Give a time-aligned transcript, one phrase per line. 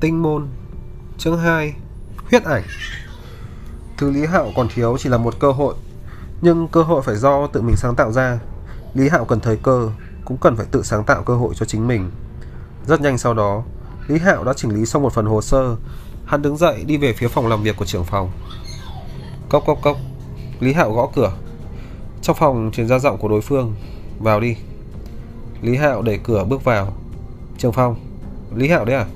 [0.00, 0.48] Tinh môn,
[1.18, 1.74] Chương 2
[2.30, 2.62] Huyết ảnh.
[3.96, 5.74] Thứ Lý Hạo còn thiếu chỉ là một cơ hội,
[6.40, 8.38] Nhưng cơ hội phải do tự mình sáng tạo ra.
[8.94, 9.90] Lý Hạo cần thời cơ,
[10.24, 12.10] Cũng cần phải tự sáng tạo cơ hội cho chính mình.
[12.86, 13.62] Rất nhanh sau đó,
[14.08, 15.76] Lý Hạo đã chỉnh lý xong một phần hồ sơ.
[16.24, 18.30] Hắn đứng dậy đi về phía phòng làm việc của trưởng phòng.
[19.48, 19.96] Cốc cốc cốc,
[20.60, 21.32] Lý Hạo gõ cửa.
[22.22, 23.74] Trong phòng truyền ra giọng của đối phương,
[24.18, 24.56] Vào đi.
[25.62, 26.92] Lý Hạo đẩy cửa bước vào.
[27.58, 27.96] Trường phòng,
[28.54, 29.06] Lý Hạo đấy à?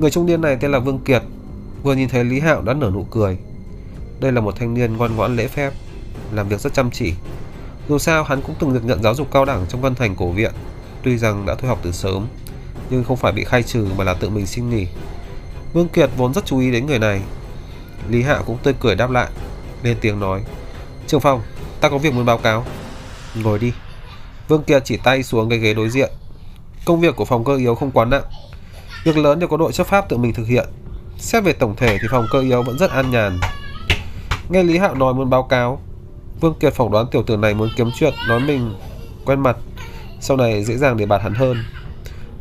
[0.00, 1.22] Người trung niên này tên là Vương Kiệt.
[1.82, 3.38] Vừa nhìn thấy Lý Hạo đã nở nụ cười.
[4.20, 5.72] Đây là một thanh niên ngoan ngoãn lễ phép
[6.32, 7.12] Làm việc rất chăm chỉ.
[7.88, 10.30] Dù sao hắn cũng từng được nhận giáo dục cao đẳng trong văn thành cổ
[10.30, 10.52] viện
[11.02, 12.26] Tuy rằng đã thôi học từ sớm
[12.90, 14.86] Nhưng không phải bị khai trừ mà là tự mình xin nghỉ.
[15.72, 17.22] Vương Kiệt vốn rất chú ý đến người này.
[18.08, 19.28] Lý Hạo cũng tươi cười đáp lại
[19.82, 20.42] Lên tiếng nói
[21.06, 21.42] Trường phòng,
[21.80, 22.64] ta có việc muốn báo cáo.
[23.34, 23.72] Ngồi đi.
[24.48, 26.10] Vương Kiệt chỉ tay xuống cái ghế đối diện.
[26.84, 28.24] Công việc của phòng cơ yếu không quá nặng
[29.04, 30.68] Việc lớn đều có đội chấp pháp tự mình thực hiện.
[31.18, 33.38] Xét về tổng thể thì phòng cơ yếu vẫn rất an nhàn.
[34.48, 35.80] Nghe Lý Hạo nói muốn báo cáo,
[36.40, 38.74] Vương Kiệt phỏng đoán tiểu tử này muốn kiếm chuyện, Nói mình
[39.24, 39.56] quen mặt.
[40.20, 41.56] Sau này dễ dàng để bạt hắn hơn.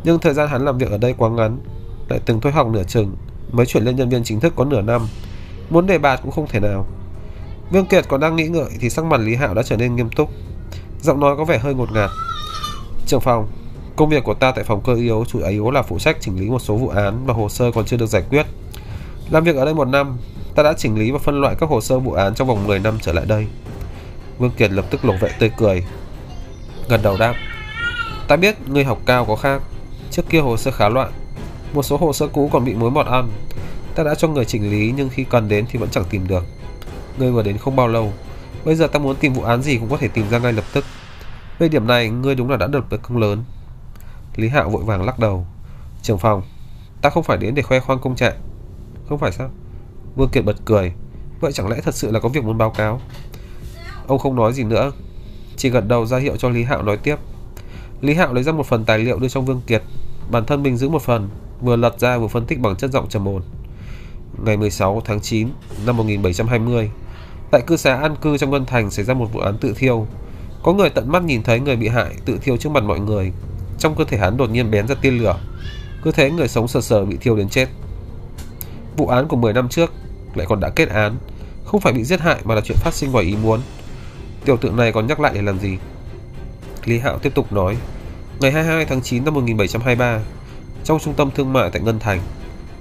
[0.03, 1.59] Nhưng thời gian hắn làm việc ở đây quá ngắn,
[2.09, 3.15] Lại từng thôi học nửa chừng.
[3.51, 5.01] Mới chuyển lên nhân viên chính thức có nửa năm,
[5.69, 6.85] Muốn đề bạt cũng không thể nào.
[7.71, 10.09] Vương Kiệt còn đang nghĩ ngợi Thì sắc mặt Lý Hạo đã trở nên nghiêm
[10.09, 10.29] túc.
[11.01, 12.09] Giọng nói có vẻ hơi ngột ngạt.
[13.07, 13.47] Trưởng phòng
[13.99, 16.49] Công việc của ta tại phòng cơ yếu chủ yếu là phụ trách chỉnh lý
[16.49, 18.45] một số vụ án và hồ sơ còn chưa được giải quyết.
[19.29, 20.17] Làm việc ở đây một năm,
[20.55, 22.79] ta đã chỉnh lý và phân loại các hồ sơ vụ án trong vòng 10
[22.79, 23.47] năm trở lại đây.
[24.37, 25.83] Vương Kiệt lập tức lộ vẻ tươi cười.
[26.89, 27.33] Gần đầu đáp.
[28.27, 29.61] Ta biết người học cao có khác.
[30.11, 31.11] Trước kia hồ sơ khá loạn.
[31.73, 33.29] Một số hồ sơ cũ còn bị mối mọt ăn.
[33.95, 36.43] Ta đã cho người chỉnh lý nhưng khi cần đến thì vẫn chẳng tìm được.
[37.17, 38.13] Ngươi vừa đến không bao lâu.
[38.65, 40.65] Bây giờ ta muốn tìm vụ án gì cũng có thể tìm ra ngay lập
[40.73, 40.85] tức.
[41.59, 43.43] Về điểm này, ngươi đúng là đã được được công lớn.
[44.39, 45.45] Lý Hạo vội vàng lắc đầu.
[46.01, 46.41] Trưởng phòng,
[47.01, 48.35] Ta không phải đến để khoe khoang công trạng.
[49.09, 49.49] Không phải sao?
[50.15, 50.93] Vương Kiệt bật cười.
[51.39, 53.01] Vậy chẳng lẽ thật sự là có việc muốn báo cáo?
[54.07, 54.91] Ông không nói gì nữa,
[55.57, 57.15] Chỉ gật đầu ra hiệu cho Lý Hạo nói tiếp.
[58.01, 59.83] Lý Hạo lấy ra một phần tài liệu đưa cho Vương Kiệt.
[60.31, 61.29] Bản thân mình giữ một phần,
[61.61, 63.41] Vừa lật ra vừa phân tích bằng chất giọng trầm ổn.
[64.43, 65.49] Ngày 16 tháng 9
[65.85, 66.91] năm 1720
[67.51, 70.07] Tại cư xá an cư trong Ngân Thành xảy ra một vụ án tự thiêu.
[70.63, 73.31] Có người tận mắt nhìn thấy người bị hại tự thiêu trước mặt mọi người
[73.79, 75.39] trong cơ thể hắn đột nhiên bén ra tiên lửa.
[76.03, 77.67] Cứ thế người sống sờ sờ bị thiêu đến chết.
[78.97, 79.93] Vụ án của 10 năm trước
[80.35, 81.17] Lại còn đã kết án.
[81.65, 83.59] Không phải bị giết hại mà là chuyện phát sinh ngoài ý muốn.
[84.45, 85.77] Tiểu tượng này còn nhắc lại để làm gì?
[86.85, 87.77] Lý Hạo tiếp tục nói,
[88.39, 90.19] Ngày 22 tháng 9 năm 1723
[90.83, 92.21] Trong trung tâm thương mại tại Ngân Thành,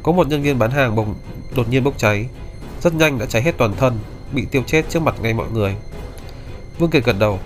[0.03, 1.15] Có một nhân viên bán hàng bỗng
[1.57, 2.29] đột nhiên bốc cháy.
[2.81, 3.99] Rất nhanh đã cháy hết toàn thân,
[4.33, 5.77] Bị tiêu chết trước mặt ngay mọi người.
[6.79, 7.39] Vương Kiệt gật đầu,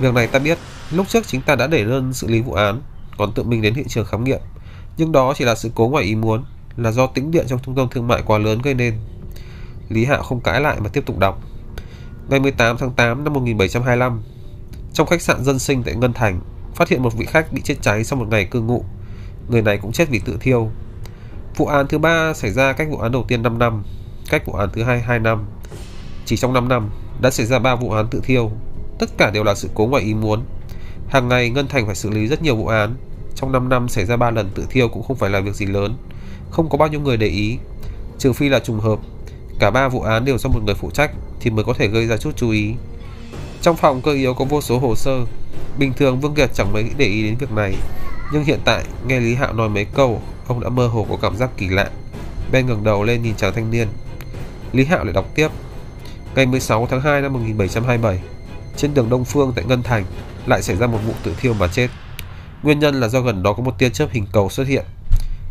[0.00, 0.58] Việc này ta biết,
[0.90, 2.80] Lúc trước chính ta đã để đơn xử lý vụ án
[3.18, 4.40] còn tự mình đến hiện trường khám nghiệm.
[4.96, 6.44] Nhưng đó chỉ là sự cố ngoài ý muốn,
[6.76, 8.94] là do tĩnh điện trong trung tâm thương mại quá lớn gây nên.
[9.88, 11.40] Lý Hạo không cãi lại mà tiếp tục đọc.
[12.28, 14.22] Ngày 18 tháng 8 năm 1725,
[14.92, 16.40] trong khách sạn dân sinh tại Ngân Thành,
[16.74, 18.84] phát hiện một vị khách bị chết cháy sau một ngày cư ngụ.
[19.48, 20.70] Người này cũng chết vì tự thiêu.
[21.56, 23.84] Vụ án thứ ba xảy ra cách vụ án đầu tiên 5 năm,
[24.30, 25.44] cách vụ án thứ hai 2 năm.
[26.24, 28.50] Chỉ trong 5 năm đã xảy ra 3 vụ án tự thiêu.
[28.98, 30.42] Tất cả đều là sự cố ngoài ý muốn.
[31.08, 32.94] Hàng ngày, Ngân Thành phải xử lý rất nhiều vụ án.
[33.34, 35.66] Trong 5 năm xảy ra 3 lần tự thiêu cũng không phải là việc gì
[35.66, 35.96] lớn.
[36.50, 37.58] Không có bao nhiêu người để ý.
[38.18, 38.98] Trừ phi là trùng hợp.
[39.58, 41.10] Cả ba vụ án đều do một người phụ trách
[41.40, 42.74] Thì mới có thể gây ra chút chú ý.
[43.62, 45.24] Trong phòng cơ yếu có vô số hồ sơ.
[45.78, 47.74] Bình thường Vương Kiệt chẳng mấy để ý đến việc này.
[48.32, 51.36] Nhưng hiện tại, nghe Lý Hạo nói mấy câu, Ông đã mơ hồ có cảm
[51.36, 51.90] giác kỳ lạ.
[52.52, 53.88] Ben ngẩng đầu lên nhìn chàng thanh niên.
[54.72, 55.48] Lý Hạo lại đọc tiếp.
[56.34, 58.20] Ngày 16 tháng 2 năm 1727
[58.76, 60.04] Trên đường Đông Phương tại Ngân Thành
[60.46, 61.88] lại xảy ra một vụ tự thiêu mà chết.
[62.62, 64.84] Nguyên nhân là do gần đó có một tia chớp hình cầu xuất hiện.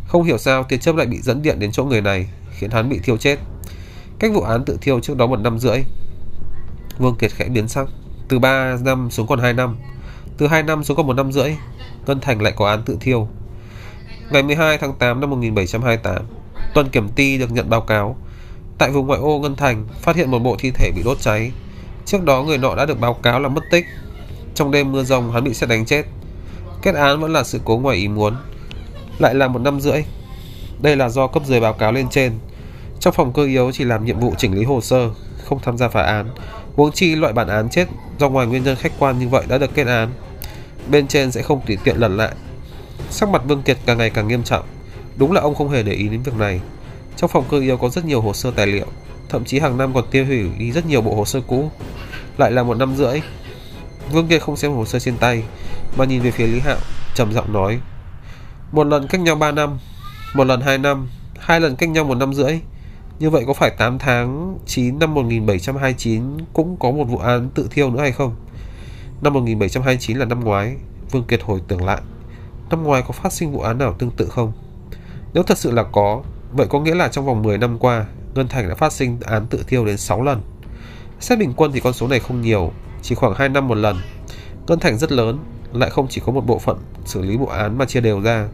[0.08, 2.26] Không hiểu sao tia chớp lại bị dẫn điện đến chỗ người này,
[2.58, 3.38] khiến hắn bị thiêu chết.
[4.18, 5.78] Cách vụ án tự thiêu trước đó một năm rưỡi.
[6.98, 7.88] Vương Kiệt khẽ biến sắc,
[8.28, 9.76] từ 3 năm xuống còn 2 năm,
[10.38, 11.56] từ 2 năm xuống còn 1 năm rưỡi,
[12.06, 13.28] Ngân Thành lại có án tự thiêu.
[14.30, 16.22] Ngày 12 tháng 8 năm 1728,
[16.74, 18.16] Tuần Kiểm Ti được nhận báo cáo.
[18.78, 21.52] Tại vùng ngoại ô Ngân Thành, phát hiện một bộ thi thể bị đốt cháy.
[22.04, 23.86] Trước đó người nọ đã được báo cáo là mất tích,
[24.54, 26.02] trong đêm mưa rông, hắn bị xét đánh chết.
[26.82, 28.36] Kết án vẫn là sự cố ngoài ý muốn.
[29.18, 30.02] Lại là một năm rưỡi.
[30.82, 32.32] Đây là do cấp dưới báo cáo lên trên.
[33.00, 35.10] Trong phòng cơ yếu chỉ làm nhiệm vụ chỉnh lý hồ sơ,
[35.44, 36.30] Không tham gia phá án.
[36.76, 39.58] Huống chi loại bản án chết Do ngoài nguyên nhân khách quan như vậy đã
[39.58, 40.08] được kết án.
[40.90, 42.32] Bên trên sẽ không tùy tiện lần lại.
[43.10, 44.64] Sắc mặt Vương Kiệt càng ngày càng nghiêm trọng.
[45.16, 46.60] Đúng là ông không hề để ý đến việc này.
[47.16, 48.86] Trong phòng cơ yếu có rất nhiều hồ sơ tài liệu.
[49.28, 51.70] Thậm chí hàng năm còn tiêu hủy đi rất nhiều bộ hồ sơ cũ.
[52.38, 53.20] Lại là một năm rưỡi.
[54.12, 55.42] Vương Kiệt không xem hồ sơ trên tay
[55.96, 56.76] Mà nhìn về phía Lý Hạo
[57.14, 57.80] trầm giọng nói
[58.72, 59.78] Một lần cách nhau 3 năm
[60.34, 61.08] Một lần 2 năm
[61.44, 62.60] hai lần cách nhau một năm rưỡi.
[63.18, 66.22] Như vậy có phải 8 tháng 9 năm 1729
[66.52, 68.34] cũng có một vụ án tự thiêu nữa hay không?
[69.22, 70.76] Năm 1729 là năm ngoái,
[71.10, 72.00] Vương Kiệt hồi tưởng lại.
[72.70, 74.52] Năm ngoái có phát sinh vụ án nào tương tự không?
[75.34, 76.22] Nếu thật sự là có,
[76.52, 79.46] vậy có nghĩa là trong vòng 10 năm qua, Ngân Thành đã phát sinh án
[79.46, 80.42] tự thiêu đến 6 lần.
[81.20, 82.72] Xét bình quân thì con số này không nhiều,
[83.04, 83.96] chỉ khoảng 2 năm một lần.
[84.66, 85.38] Ngân Thành rất lớn,
[85.72, 88.48] lại không chỉ có một bộ phận xử lý vụ án mà chia đều ra.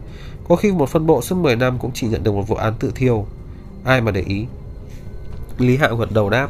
[0.49, 2.73] Có khi một phân bộ suốt 10 năm cũng chỉ nhận được một vụ án
[2.79, 3.25] tự thiêu.
[3.83, 4.45] Ai mà để ý.
[5.57, 6.49] Lý Hạo gật đầu đáp.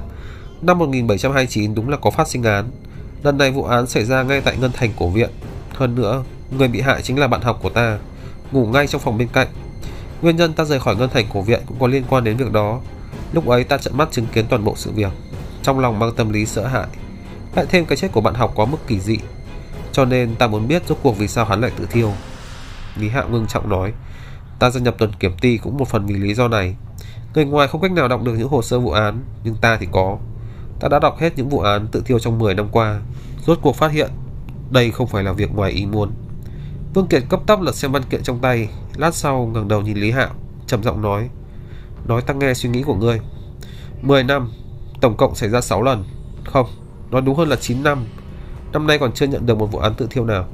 [0.62, 2.66] Năm 1729 đúng là có phát sinh án.
[3.24, 5.30] Lần này vụ án xảy ra ngay tại Ngân Thành Cổ Viện.
[5.74, 6.24] Hơn nữa,
[6.58, 8.00] người bị hại chính là bạn học của ta,
[8.52, 9.48] ngủ ngay trong phòng bên cạnh.
[10.22, 12.52] Nguyên nhân ta rời khỏi Ngân Thành Cổ Viện cũng có liên quan đến việc
[12.52, 12.80] đó.
[13.34, 15.12] Lúc ấy ta trận mắt chứng kiến toàn bộ sự việc,
[15.64, 16.88] trong lòng mang tâm lý sợ hãi.
[17.56, 19.18] Lại thêm cái chết của bạn học có mức kỳ dị,
[19.92, 22.14] cho nên ta muốn biết rốt cuộc vì sao hắn lại tự thiêu.
[22.98, 23.94] Lý Hạo ngưng trọng nói,
[24.60, 26.76] ta gia nhập tuần kiểm ty cũng một phần vì lý do này.
[27.34, 29.88] Người ngoài không cách nào đọc được những hồ sơ vụ án, nhưng ta thì
[29.92, 30.18] có.
[30.80, 33.02] Ta đã đọc hết những vụ án tự thiêu trong 10 năm qua,
[33.46, 34.10] rốt cuộc phát hiện
[34.72, 36.12] đây không phải là việc ngoài ý muốn.
[36.94, 39.98] Vương Kiệt cấp tốc lật xem văn kiện trong tay, lát sau ngẩng đầu nhìn
[39.98, 40.30] Lý Hạo,
[40.68, 41.30] trầm giọng nói:
[42.08, 43.20] "Nói ta nghe suy nghĩ của ngươi.
[44.02, 44.52] 10 năm,
[45.02, 46.04] tổng cộng xảy ra 6 lần.
[46.46, 46.68] Không,
[47.12, 48.06] nói đúng hơn là 9 năm.
[48.74, 50.46] Năm nay còn chưa nhận được một vụ án tự thiêu nào."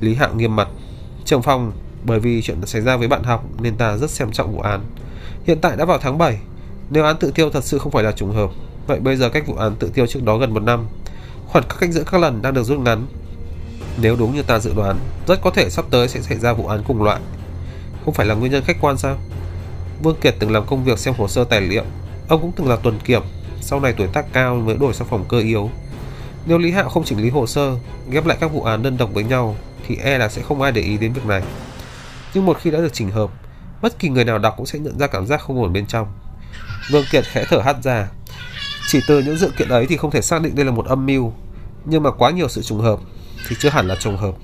[0.00, 0.68] Lý Hạo nghiêm mặt,
[1.24, 1.72] "Trường phòng,
[2.04, 4.60] bởi vì chuyện đã xảy ra với bạn học nên ta rất xem trọng vụ
[4.60, 4.80] án.
[5.44, 6.38] Hiện tại đã vào tháng 7,
[6.90, 8.50] nếu án tự thiêu thật sự không phải là trùng hợp,
[8.86, 10.86] vậy bây giờ cách vụ án tự thiêu trước đó gần một năm,
[11.46, 13.06] khoảng cách giữa các lần đang được rút ngắn.
[14.00, 14.96] Nếu đúng như ta dự đoán,
[15.26, 17.20] rất có thể sắp tới sẽ xảy ra vụ án cùng loại.
[18.04, 19.16] Không phải là nguyên nhân khách quan sao?
[20.02, 21.84] Vương Kiệt từng làm công việc xem hồ sơ tài liệu,
[22.28, 23.22] ông cũng từng là tuần kiểm,
[23.64, 25.70] sau này tuổi tác cao mới đổi sang phòng cơ yếu.
[26.46, 27.76] Nếu Lý Hạo không chỉnh lý hồ sơ,
[28.10, 29.56] ghép lại các vụ án đơn độc với nhau,
[29.86, 31.42] thì e là sẽ không ai để ý đến việc này.
[32.34, 33.30] Nhưng một khi đã được chỉnh hợp,
[33.82, 36.06] bất kỳ người nào đọc cũng sẽ nhận ra cảm giác không ổn bên trong.
[36.90, 38.08] Vương Kiệt khẽ thở hắt ra.
[38.86, 41.06] Chỉ từ những dự kiện ấy thì không thể xác định đây là một âm
[41.06, 41.32] mưu,
[41.84, 42.98] nhưng mà quá nhiều sự trùng hợp
[43.48, 44.34] thì chưa hẳn là trùng hợp.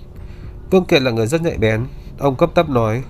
[0.70, 1.86] Vương Kiệt là người rất nhạy bén,
[2.18, 3.02] ông cấp tấp nói,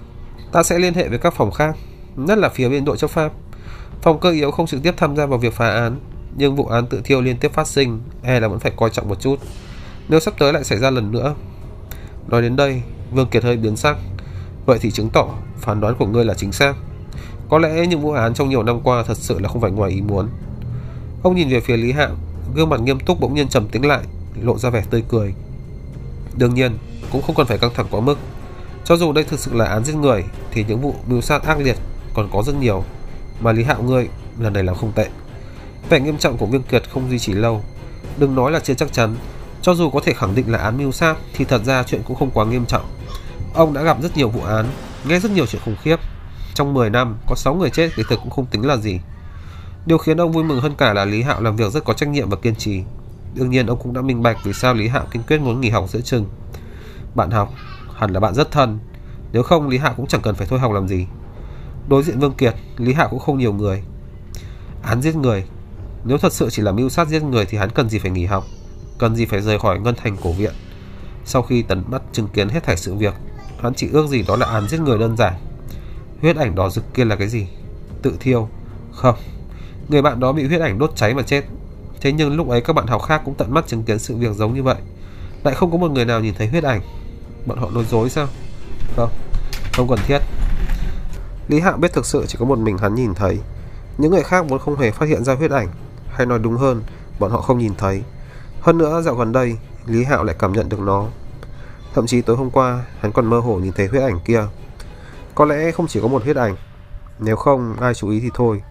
[0.52, 1.76] ta sẽ liên hệ với các phòng khác,
[2.16, 3.32] nhất là phía bên đội chấp pháp.
[4.02, 5.96] Phòng cơ yếu không trực tiếp tham gia vào việc phá án,
[6.36, 9.08] nhưng vụ án tự thiêu liên tiếp phát sinh, e là vẫn phải coi trọng
[9.08, 9.36] một chút.
[10.08, 11.34] Nếu sắp tới lại xảy ra lần nữa.
[12.28, 12.82] Nói đến đây,
[13.12, 13.96] Vương Kiệt hơi biến sắc.
[14.66, 16.74] Vậy thì chứng tỏ phán đoán của ngươi là chính xác.
[17.48, 19.90] Có lẽ những vụ án trong nhiều năm qua thật sự là không phải ngoài
[19.90, 20.28] ý muốn.
[21.22, 22.10] Ông nhìn về phía Lý Hạo,
[22.54, 24.00] gương mặt nghiêm túc bỗng nhiên trầm tĩnh lại,
[24.42, 25.34] lộ ra vẻ tươi cười.
[26.36, 26.78] Đương nhiên,
[27.12, 28.18] cũng không cần phải căng thẳng quá mức.
[28.84, 31.58] Cho dù đây thực sự là án giết người, thì những vụ mưu sát ác
[31.58, 31.76] liệt
[32.14, 32.84] còn có rất nhiều.
[33.40, 34.08] Mà Lý Hạo ngươi
[34.38, 35.08] lần này làm không tệ.
[35.88, 37.62] Vẻ nghiêm trọng của Viêm Kiệt không duy trì lâu.
[38.16, 39.16] Đừng nói là chưa chắc chắn,
[39.62, 42.16] cho dù có thể khẳng định là án mưu sát thì thật ra chuyện cũng
[42.16, 42.84] không quá nghiêm trọng.
[43.54, 44.66] Ông đã gặp rất nhiều vụ án,
[45.08, 45.96] nghe rất nhiều chuyện khủng khiếp.
[46.54, 49.00] Trong 10 năm, có 6 người chết thì thực cũng không tính là gì.
[49.86, 52.08] Điều khiến ông vui mừng hơn cả là Lý Hạo làm việc rất có trách
[52.08, 52.82] nhiệm và kiên trì.
[53.34, 55.70] Đương nhiên ông cũng đã minh bạch vì sao Lý Hạo kiên quyết muốn nghỉ
[55.70, 56.26] học giữa chừng.
[57.14, 57.52] Bạn học,
[57.94, 58.78] hẳn là bạn rất thân.
[59.32, 61.06] Nếu không Lý Hạo cũng chẳng cần phải thôi học làm gì.
[61.90, 63.82] Đối diện Vương Kiệt, Lý Hạo cũng không nhiều người.
[64.82, 65.44] Án giết người,
[66.04, 68.24] nếu thật sự chỉ là mưu sát giết người thì hắn cần gì phải nghỉ
[68.24, 68.44] học,
[68.98, 70.52] cần gì phải rời khỏi ngân thành cổ viện.
[71.24, 73.14] Sau khi tấn mắt chứng kiến hết thảy sự việc,
[73.62, 75.34] hắn chỉ ước gì đó là án giết người đơn giản.
[76.20, 77.46] Huyết ảnh đỏ rực kia là cái gì?
[78.02, 78.48] Tự thiêu?
[78.92, 79.16] Không,
[79.88, 81.44] người bạn đó bị huyết ảnh đốt cháy mà chết.
[82.00, 84.32] Thế nhưng lúc ấy các bạn học khác cũng tận mắt chứng kiến sự việc
[84.36, 84.76] giống như vậy
[85.44, 86.80] Lại không có một người nào nhìn thấy huyết ảnh
[87.46, 88.26] Bọn họ nói dối sao
[88.96, 89.10] Không,
[89.72, 90.18] không cần thiết
[91.50, 93.38] Lý Hạo biết thực sự chỉ có một mình hắn nhìn thấy.
[93.98, 95.68] Những người khác vốn không hề phát hiện ra huyết ảnh.
[96.08, 96.82] Hay nói đúng hơn
[97.18, 98.02] Bọn họ không nhìn thấy.
[98.60, 101.06] Hơn nữa dạo gần đây Lý Hạo lại cảm nhận được nó.
[101.94, 104.42] Thậm chí tối hôm qua Hắn còn mơ hồ nhìn thấy huyết ảnh kia.
[105.34, 106.56] Có lẽ không chỉ có một huyết ảnh.
[107.18, 108.62] Nếu không ai chú ý thì thôi.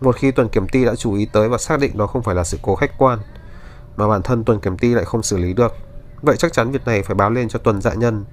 [0.00, 2.34] Một khi tuần kiểm ty đã chú ý tới và xác định đó không phải
[2.34, 3.18] là sự cố khách quan,
[3.96, 5.72] mà bản thân tuần kiểm ty lại không xử lý được,
[6.22, 8.24] vậy chắc chắn việc này phải báo lên cho tuần dạ nhân.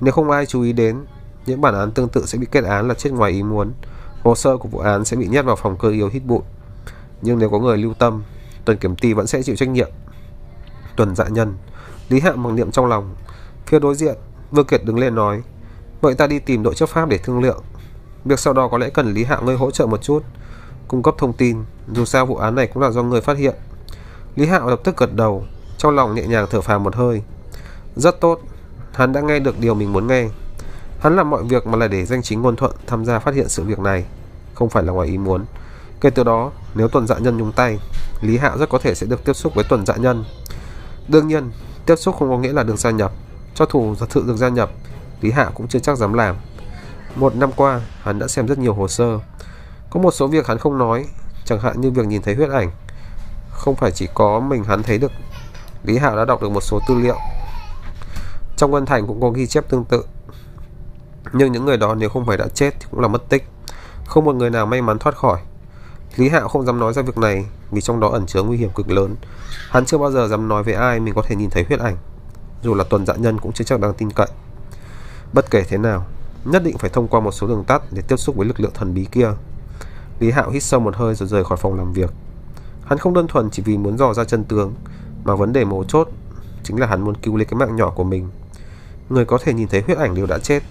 [0.00, 1.04] Nếu không ai chú ý đến,
[1.46, 3.72] những bản án tương tự sẽ bị kết án là chết ngoài ý muốn.
[4.22, 6.40] Hồ sơ của vụ án sẽ bị nhét vào phòng cơ yếu hít bụi.
[7.22, 8.22] Nhưng nếu có người lưu tâm,
[8.64, 9.90] tuần kiểm ty vẫn sẽ chịu trách nhiệm.
[10.96, 11.54] Tuần dạ nhân,
[12.08, 13.14] Lý Hạng bằng niệm trong lòng.
[13.66, 14.16] Phía đối diện,
[14.50, 15.42] Vương Kiệt đứng lên nói,
[16.00, 17.62] vậy ta đi tìm đội chấp pháp để thương lượng.
[18.24, 20.22] Việc sau đó có lẽ cần Lý Hạng ngươi hỗ trợ một chút
[20.88, 21.58] cung cấp thông tin,
[21.92, 23.54] dù sao vụ án này cũng là do người phát hiện.
[24.36, 25.44] Lý Hạo lập tức gật đầu,
[25.78, 27.22] trong lòng nhẹ nhàng thở phào một hơi.
[27.96, 28.40] Rất tốt,
[28.92, 30.28] hắn đã nghe được điều mình muốn nghe.
[31.02, 33.48] Hắn làm mọi việc mà là để danh chính ngôn thuận tham gia phát hiện
[33.48, 34.04] sự việc này,
[34.54, 35.44] không phải là ngoài ý muốn.
[36.00, 37.78] Kể từ đó, nếu tuần dạ nhân nhúng tay,
[38.20, 40.24] Lý Hạo rất có thể sẽ được tiếp xúc với tuần dạ nhân.
[41.08, 41.50] Đương nhiên,
[41.86, 43.12] tiếp xúc không có nghĩa là được gia nhập.
[43.54, 44.70] Cho thủ thật sự được gia nhập,
[45.20, 46.36] Lý Hạo cũng chưa chắc dám làm.
[47.16, 49.18] Một năm qua, hắn đã xem rất nhiều hồ sơ.
[49.90, 51.06] Có một số việc hắn không nói,
[51.44, 52.70] chẳng hạn như việc nhìn thấy huyết ảnh.
[53.50, 55.12] Không phải chỉ có mình hắn thấy được.
[55.84, 57.16] Lý Hạo đã đọc được một số tư liệu.
[58.56, 60.04] Trong Ngân Thành cũng có ghi chép tương tự.
[61.32, 63.44] Nhưng những người đó nếu không phải đã chết thì cũng là mất tích.
[64.06, 65.40] Không một người nào may mắn thoát khỏi.
[66.16, 68.70] Lý Hạo không dám nói ra việc này vì trong đó ẩn chứa nguy hiểm
[68.74, 69.16] cực lớn.
[69.70, 71.96] Hắn chưa bao giờ dám nói với ai mình có thể nhìn thấy huyết ảnh.
[72.62, 74.28] Dù là tuần dạ nhân cũng chưa chắc đáng tin cậy.
[75.32, 76.06] Bất kể thế nào,
[76.44, 78.72] nhất định phải thông qua một số đường tắt để tiếp xúc với lực lượng
[78.74, 79.28] thần bí kia.
[80.20, 82.10] Lý Hạo hít sâu một hơi rồi rời khỏi phòng làm việc.
[82.84, 84.74] Hắn không đơn thuần chỉ vì muốn dò ra chân tướng,
[85.24, 86.08] mà vấn đề mấu chốt
[86.62, 88.28] chính là hắn muốn cứu lấy cái mạng nhỏ của mình.
[89.08, 90.62] Người có thể nhìn thấy huyết ảnh đều đã chết.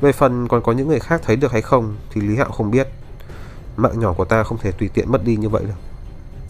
[0.00, 2.70] Về phần còn có những người khác thấy được hay không thì Lý Hạo không
[2.70, 2.88] biết.
[3.76, 5.74] Mạng nhỏ của ta không thể tùy tiện mất đi như vậy được.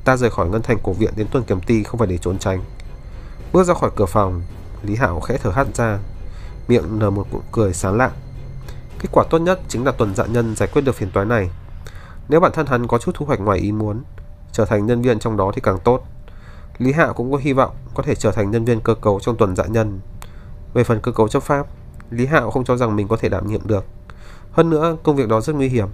[0.04, 2.38] Ta rời khỏi ngân thành cổ viện đến tuần kiểm ti không phải để trốn
[2.38, 2.60] tránh.
[3.52, 4.42] Bước ra khỏi cửa phòng,
[4.82, 5.98] Lý Hạo khẽ thở hắt ra,
[6.68, 8.10] miệng nở một nụ cười sáng lạ.
[8.98, 11.50] Kết quả tốt nhất chính là tuần dạ nhân giải quyết được phiền toái này.
[12.28, 14.02] Nếu bản thân hắn có chút thu hoạch ngoài ý muốn,
[14.52, 16.04] trở thành nhân viên trong đó thì càng tốt.
[16.78, 19.36] Lý Hạo cũng có hy vọng có thể trở thành nhân viên cơ cấu trong
[19.36, 20.00] tuần dạ nhân.
[20.74, 21.66] Về phần cơ cấu chấp pháp,
[22.10, 23.84] Lý Hạo không cho rằng mình có thể đảm nhiệm được.
[24.52, 25.88] Hơn nữa, công việc đó rất nguy hiểm.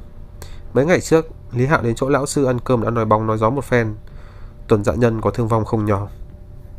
[0.75, 3.39] Mấy ngày trước, Lý Hạo đến chỗ lão sư ăn cơm đã nói bóng nói
[3.39, 3.95] gió một phen.
[4.69, 6.09] Tuần dạ nhân có thương vong không nhỏ.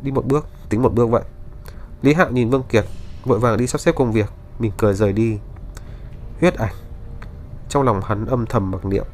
[0.02, 1.22] Đi một bước, tính một bước vậy.
[2.02, 2.84] Lý Hạo nhìn Vương Kiệt,
[3.24, 4.26] vội vàng đi sắp xếp công việc,
[4.58, 5.38] mình cười rời đi.
[6.40, 6.74] Huyết ảnh.
[7.68, 9.04] Trong lòng hắn âm thầm mặc niệm,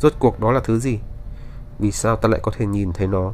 [0.00, 0.98] rốt cuộc đó là thứ gì?
[1.78, 3.32] Vì sao ta lại có thể nhìn thấy nó?